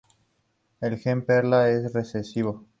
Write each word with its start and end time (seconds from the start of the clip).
El 0.79 0.97
gen 0.97 1.23
perla 1.23 1.69
es 1.69 1.93
recesivo. 1.93 2.65